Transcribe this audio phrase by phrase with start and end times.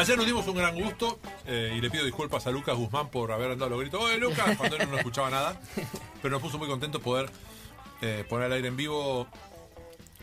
[0.00, 3.30] Ayer nos dimos un gran gusto eh, y le pido disculpas a Lucas Guzmán por
[3.32, 4.02] haber andado los gritos.
[4.02, 4.56] ¡Oye, Lucas!
[4.58, 5.60] Cuando él no escuchaba nada.
[6.22, 7.28] Pero nos puso muy contento poder
[8.00, 9.26] eh, poner al aire en vivo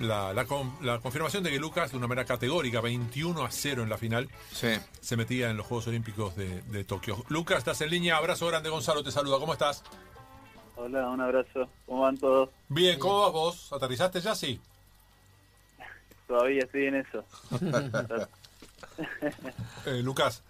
[0.00, 3.82] la, la con- la confirmación de que Lucas, de una manera categórica, 21 a 0
[3.82, 4.68] en la final, Sí.
[5.00, 7.24] se metía en los Juegos Olímpicos de, de Tokio.
[7.28, 8.16] Lucas, estás en línea.
[8.16, 9.38] Abrazo grande, Gonzalo, te saluda.
[9.38, 9.82] ¿Cómo estás?
[10.76, 11.68] Hola, un abrazo.
[11.86, 12.48] ¿Cómo van todos?
[12.68, 13.72] Bien, ¿cómo vas vos?
[13.74, 14.34] ¿Aterrizaste ya?
[14.34, 14.58] Sí.
[16.28, 17.24] Todavía estoy en eso.
[19.86, 20.42] Eh, Lucas,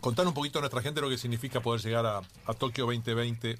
[0.00, 3.56] contar un poquito a nuestra gente lo que significa poder llegar a, a Tokio 2020,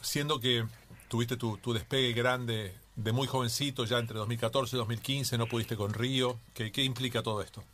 [0.00, 0.64] siendo que
[1.08, 5.92] tuviste tu, despegue grande de muy jovencito, ya entre 2014 y 2015, no pudiste con
[5.92, 6.38] Río.
[6.54, 7.64] ¿Qué, qué implica todo esto?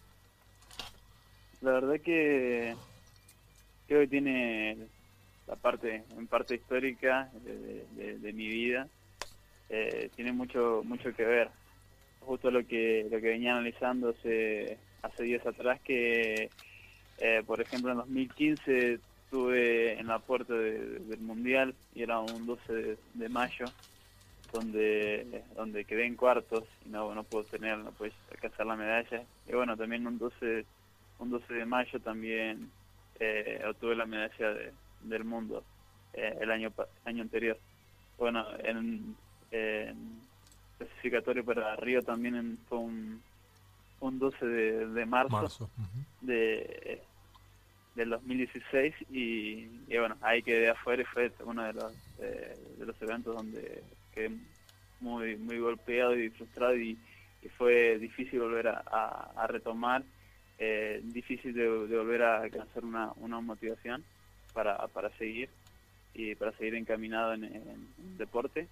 [1.61, 2.75] La verdad que
[3.87, 4.79] creo que tiene
[5.47, 8.89] la parte, en parte histórica de mi vida,
[9.75, 11.51] eh, tiene mucho mucho que ver.
[12.27, 14.79] Justo lo que lo que venía analizando hace,
[15.23, 16.51] días atrás, que
[17.19, 22.47] eh, por ejemplo en 2015 estuve en la puerta de- del Mundial y era un
[22.47, 22.73] 12
[23.15, 23.73] de, mayo,
[24.53, 29.27] donde donde quedé en cuartos y no, no puedo tener, no puedo alcanzar la medalla.
[29.47, 30.67] Y bueno, también un 12
[31.19, 32.73] un 12 de mayo también
[33.21, 35.65] eh, obtuve la medalla de- del mundo
[36.15, 36.73] eh, el año
[37.05, 37.59] año anterior.
[38.19, 39.17] Bueno, en,
[39.51, 40.23] en
[40.87, 43.23] clasificatorio para Río también en- fue un,
[44.01, 45.37] un 12 de, de marzo,
[46.21, 47.03] de
[47.95, 52.87] del 2016 y, y bueno, ahí quedé afuera y fue uno de los, eh, de
[52.87, 54.31] los eventos donde quedé
[55.01, 56.99] muy muy golpeado y frustrado y,
[57.43, 60.05] y fue difícil volver a, a- a retomar,
[60.59, 64.05] eh, difícil de, de volver a alcanzar una, una motivación
[64.53, 65.51] para, para seguir
[66.15, 68.69] y para seguir encaminado en, en el deporte.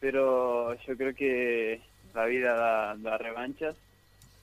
[0.00, 1.84] Pero yo creo que
[2.14, 3.76] la vida da, da revanchas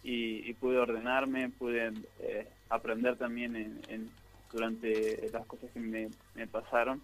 [0.02, 4.18] y, y pude ordenarme, pude eh, aprender también en, en-
[4.52, 6.12] durante las cosas que me,
[6.48, 7.04] pasaron,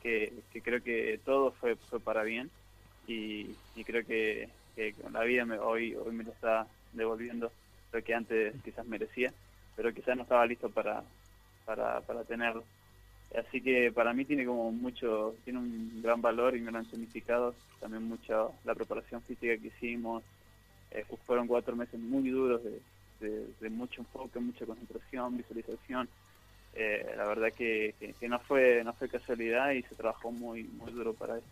[0.00, 2.52] que, creo que todo fue, para bien
[3.02, 7.54] y, y creo que, que la vida me, hoy, hoy me lo está devolviendo
[7.92, 9.34] lo que antes quizás merecía,
[9.74, 11.04] pero quizás no estaba listo para,
[11.64, 12.68] para, para tenerlo.
[13.38, 17.54] Así que para mí tiene como mucho, tiene un gran valor y un gran significado,
[17.80, 20.22] también mucho la preparación física que hicimos,
[20.90, 22.80] eh, fueron cuatro meses muy duros de,
[23.26, 26.08] de- de mucho enfoque, mucha concentración, visualización.
[26.74, 31.12] Eh, la verdad que, no fue no fue casualidad y se trabajó muy muy duro
[31.14, 31.46] para eso.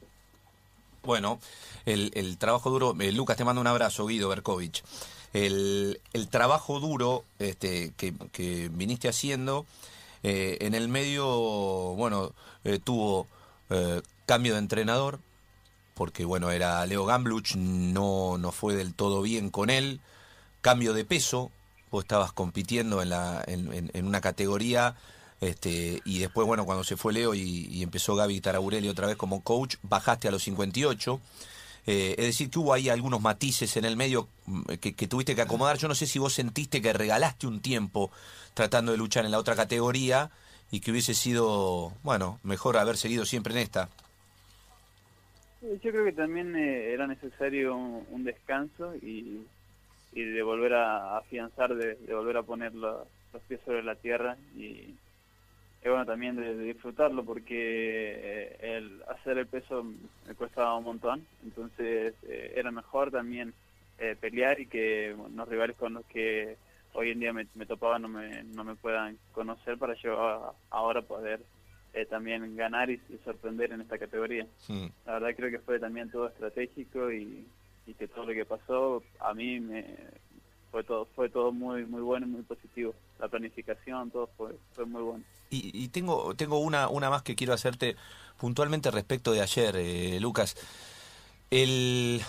[1.03, 1.39] Bueno,
[1.87, 4.83] el, el trabajo duro, eh, Lucas, te mando un abrazo, Guido Berkovich.
[5.33, 9.65] El, el trabajo duro este, que, que viniste haciendo,
[10.23, 11.27] eh, en el medio,
[11.97, 12.33] bueno,
[12.65, 13.27] eh, tuvo
[13.71, 15.21] eh, cambio de entrenador,
[15.95, 20.01] porque bueno, era Leo Gambluch, no, no fue del todo bien con él,
[20.61, 21.51] cambio de peso,
[21.91, 24.97] vos estabas compitiendo en, la, en, una categoría,
[25.41, 29.17] este, y después, bueno, cuando se fue Leo y, y empezó Gaby Taraburelli otra vez
[29.17, 31.21] como coach, bajaste a los 58.
[31.87, 35.35] Eh, es decir, que hubo ahí algunos matices en el medio mm, que, que tuviste
[35.35, 35.79] que acomodar.
[35.79, 38.11] Yo no sé si vos sentiste que regalaste un tiempo
[38.55, 40.31] tratando de luchar en la otra categoría
[40.71, 43.89] y que hubiese sido, bueno, mejor haber seguido siempre en esta.
[45.63, 49.45] Eh, Yo creo que también eh, era necesario un, descanso y,
[50.13, 54.95] de volver a afianzar, de, volver a poner los, los pies sobre la tierra y,
[55.83, 59.83] y bueno, también de, de disfrutarlo porque eh, el hacer el peso
[60.27, 63.55] me costaba un montón, entonces eh, era mejor también
[63.99, 66.59] eh, pelear y que bueno, los rivales con los que
[66.93, 70.55] hoy en día me, me topaba no me, no me puedan conocer para yo a-
[70.71, 71.41] ahora poder
[71.93, 74.47] eh, también ganar y- y sorprender en esta categoría.
[75.07, 77.47] La verdad creo que fue también todo estratégico y,
[77.87, 80.20] y que todo lo que pasó a mí me
[80.71, 82.95] fue todo fue todo muy muy bueno y muy positivo.
[83.19, 85.25] La planificación, todo fue fue muy bueno.
[85.53, 87.97] Y, tengo, tengo una, una más que quiero hacerte
[88.39, 90.57] puntualmente respecto de ayer, eh, Lucas.
[91.51, 92.23] El,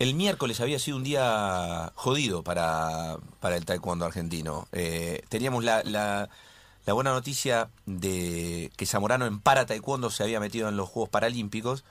[0.00, 4.66] el miércoles había sido un día jodido para, para el taekwondo argentino.
[4.72, 6.28] Eh, teníamos la, la,
[6.86, 11.10] la buena noticia de que Zamorano en para taekwondo se había metido en los Juegos
[11.10, 11.84] Paralímpicos,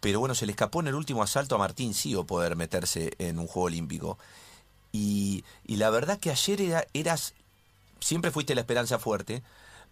[0.00, 3.38] pero bueno, se le escapó en el último asalto a Martín Sío poder meterse en
[3.38, 4.18] un Juego Olímpico.
[4.92, 7.34] Y, y la verdad que ayer era, eras,
[8.00, 9.42] siempre fuiste la esperanza fuerte,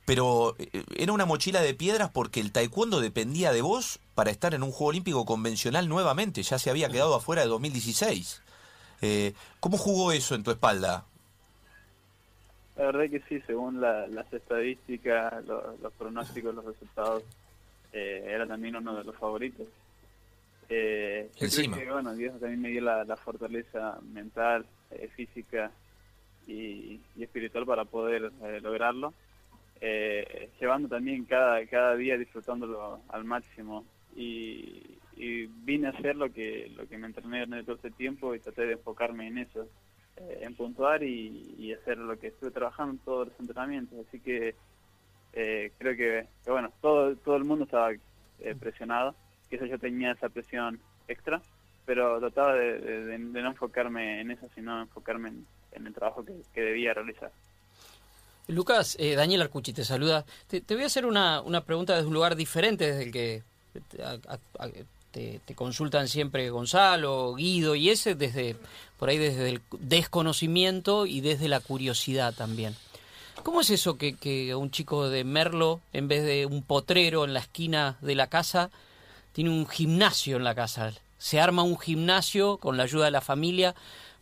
[0.05, 4.55] pero eh, era una mochila de piedras porque el taekwondo dependía de vos para estar
[4.55, 8.43] en un Juego Olímpico convencional nuevamente, ya se había quedado afuera de 2016.
[9.03, 11.05] Eh, ¿Cómo jugó eso en tu espalda?
[12.77, 17.23] La verdad que sí, según la- las estadísticas, lo- los pronósticos, los resultados,
[17.93, 19.67] eh, era también uno de los favoritos.
[20.69, 21.77] Eh, yo Encima.
[21.77, 25.71] creo que, bueno, Dios también me dio la, la fortaleza mental, eh, física,
[26.51, 29.15] y, espiritual para poder eh, lograrlo.
[29.81, 33.85] Eh, llevando también cada, cada día disfrutándolo al máximo
[34.15, 34.97] y,
[35.65, 38.65] vine a hacer lo que lo que me entrené en todo este tiempo y traté
[38.65, 39.69] de enfocarme en eso,
[40.17, 44.07] eh, en puntuar y, hacer lo que estuve trabajando en todos los entrenamientos.
[44.09, 44.55] Así que
[45.33, 47.91] creo que, bueno, todo, todo el mundo estaba
[48.59, 49.15] presionado,
[49.51, 51.43] que eso yo tenía esa presión extra,
[51.87, 55.33] pero trataba de, no enfocarme en eso, sino enfocarme
[55.73, 57.31] en, el trabajo que, debía realizar.
[58.49, 60.25] Lucas, eh, Daniel Arcucci te saluda.
[60.49, 63.43] Te, voy a hacer una, una, pregunta desde un lugar diferente desde el que
[65.13, 68.57] te, te, consultan siempre Gonzalo, Guido y ese desde
[68.99, 72.75] por ahí desde el desconocimiento y desde la curiosidad también.
[73.43, 77.33] ¿Cómo es eso que, que un chico de Merlo, en vez de un potrero en
[77.33, 78.71] la esquina de la casa,
[79.33, 80.93] tiene un gimnasio en la casa?
[81.21, 83.75] Se arma un gimnasio con la ayuda de la familia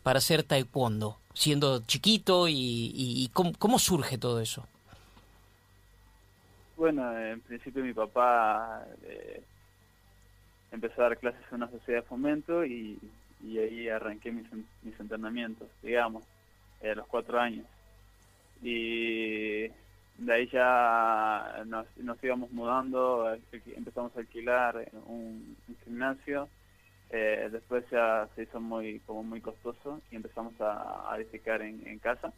[0.03, 4.67] para hacer taekwondo siendo chiquito y, ¿cómo, surge todo eso?
[6.77, 9.43] Bueno, en principio mi papá eh,
[10.73, 12.99] empezó a dar clases en una sociedad de fomento y,
[13.45, 14.47] ahí arranqué mis,
[14.99, 16.25] entrenamientos, digamos,
[16.83, 17.67] a los cuatro años.
[18.61, 19.69] Y
[20.19, 21.87] de ahí ya nos,
[22.25, 23.33] íbamos mudando,
[23.77, 26.49] empezamos a alquilar un gimnasio
[27.11, 31.99] eh, después ya se hizo muy como muy costoso y empezamos a, a edificar en,
[31.99, 32.33] casa.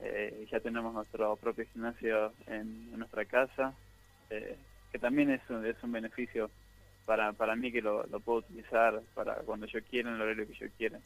[0.00, 3.74] Eh, ya tenemos nuestro propio gimnasio en, nuestra casa,
[4.30, 4.56] eh,
[4.92, 6.50] que también es un, es un beneficio
[7.04, 10.46] para, para mí que lo, lo puedo utilizar para cuando yo quiera, en el horario
[10.46, 10.98] que yo quiera.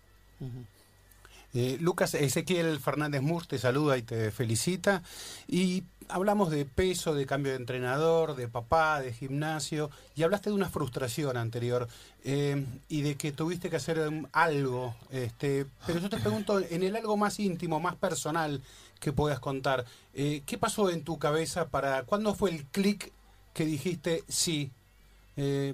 [1.54, 5.04] Eh, Lucas Ezequiel Fernández Mur te saluda y te felicita.
[5.46, 10.56] Y hablamos de peso, de cambio de entrenador, de papá, de gimnasio, y hablaste de
[10.56, 11.88] una frustración anterior
[12.24, 14.00] eh, y de que tuviste que hacer
[14.32, 14.94] algo.
[15.10, 18.60] Este, pero yo te pregunto, en el algo más íntimo, más personal
[19.00, 19.84] que puedas contar,
[20.14, 23.12] eh, ¿qué pasó en tu cabeza para, cuándo fue el clic
[23.52, 24.70] que dijiste, sí,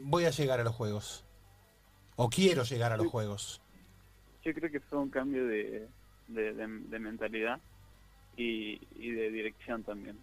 [0.03, 1.25] voy a llegar a los juegos?
[2.17, 3.61] O quiero llegar a los juegos
[4.45, 5.87] yo creo que fue un cambio de,
[6.29, 7.61] de, mentalidad
[8.41, 10.19] y, de dirección también.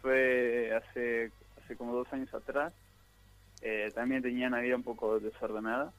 [0.00, 1.30] Fue hace,
[1.62, 2.72] hace como dos años atrás,
[3.62, 5.92] eh, también tenía una vida un poco desordenada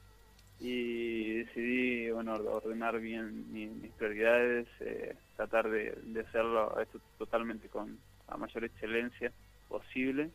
[0.60, 7.98] y decidí bueno ordenar bien mis, prioridades, eh, tratar de, hacerlo esto totalmente con
[8.28, 9.32] la mayor excelencia
[9.68, 10.30] posible.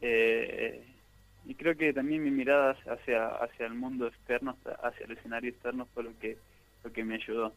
[0.00, 0.86] Eh,
[1.46, 5.86] y creo que también mi mirada hacia, hacia el mundo externo, hacia el escenario externo
[5.92, 6.38] fue lo que
[6.92, 7.52] que me ayudó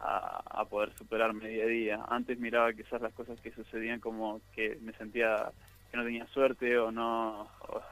[0.00, 2.04] a, poder superarme día a día.
[2.08, 5.50] Antes miraba quizás las cosas que sucedían como que me sentía
[5.90, 7.48] que no tenía suerte o no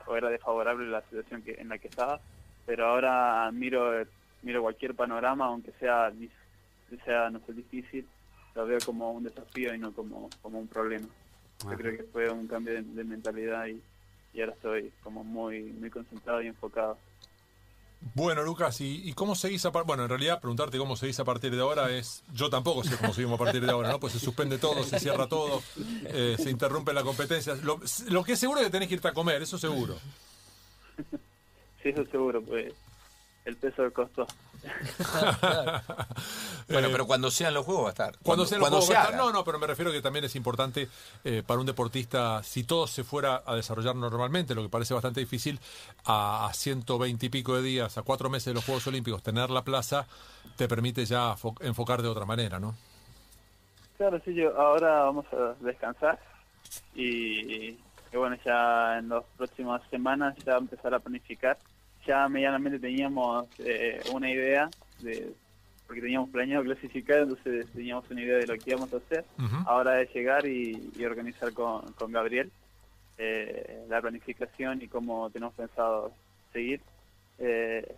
[0.07, 2.21] o, era desfavorable la situación que, en la que estaba,
[2.67, 4.05] pero ahora miro
[4.43, 6.13] miro cualquier panorama, aunque sea
[7.05, 8.07] sea no sé difícil,
[8.55, 11.09] lo veo como un desafío y no como como un problema.
[11.65, 13.81] Yo creo que fue un cambio de, de mentalidad y,
[14.33, 16.99] y ahora estoy como muy muy concentrado y enfocado.
[18.13, 19.87] Bueno, Lucas, ¿y, cómo seguís a partir?
[19.87, 22.23] Bueno, en realidad preguntarte cómo seguís a partir de ahora es...
[22.33, 23.99] Yo tampoco sé cómo seguimos a partir de ahora, ¿no?
[23.99, 25.63] Pues se suspende todo, se cierra todo,
[26.05, 27.55] eh, se interrumpe la competencia.
[27.63, 29.97] Lo, lo, que es seguro es que tenés que irte a comer, eso seguro.
[31.83, 32.73] Sí, eso seguro, pues
[33.45, 34.27] el peso del costo.
[36.69, 38.15] bueno, pero cuando sean los juegos va a estar.
[38.23, 39.17] Cuando, sean los juegos va a estar.
[39.17, 40.89] No, no, pero me refiero que también es importante
[41.25, 45.21] eh, para un deportista, si todo se fuera a desarrollar normalmente, lo que parece bastante
[45.21, 45.61] difícil,
[46.07, 49.63] a, 120 y pico de días, a cuatro meses de los Juegos Olímpicos, tener la
[49.63, 50.07] plaza
[50.57, 52.75] te permite ya enfocar de otra manera, ¿no?
[53.99, 56.19] Claro, sí, yo ahora vamos a descansar
[56.95, 61.57] y, y bueno, ya en las próximas semanas ya empezar a planificar
[62.07, 64.69] ya medianamente teníamos eh, una idea
[65.01, 65.33] de
[65.87, 69.25] porque teníamos planeado clasificar, entonces teníamos una idea de lo que íbamos a hacer.
[69.67, 72.51] Ahora es llegar y, organizar con, con Gabriel
[73.19, 76.13] eh, la planificación y cómo tenemos pensado
[76.53, 76.81] seguir.
[77.39, 77.95] Eh,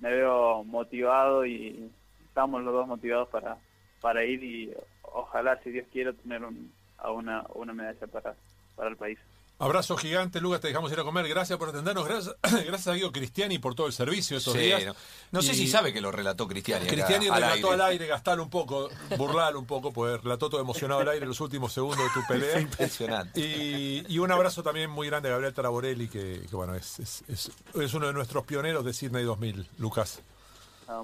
[0.00, 1.90] me veo motivado y
[2.26, 3.56] estamos los dos motivados para,
[4.00, 8.34] para ir y ojalá, si Dios quiere, tener un, a una, una medalla para,
[8.76, 9.18] para el país.
[9.58, 11.28] Abrazo gigante, Lucas, te dejamos ir a comer.
[11.28, 12.06] Gracias por atendernos.
[12.06, 14.94] Gracias, gracias a Guido Cristiani por todo el servicio estos días.
[15.30, 16.86] No, sé si sabe que lo relató Cristiani.
[16.86, 21.08] Cristiani relató al aire, gastar un poco, burlar un poco, pues relató todo emocionado al
[21.08, 22.60] aire los últimos segundos de tu pelea.
[22.60, 23.40] Impresionante.
[23.40, 28.06] Y, un abrazo también muy grande a Gabriel Taraborelli, que, bueno, es, es, es, uno
[28.06, 30.20] de nuestros pioneros de Sydney 2000, Lucas.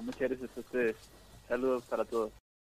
[0.01, 0.95] muchas gracias a ustedes.
[1.47, 2.31] Saludos para todos.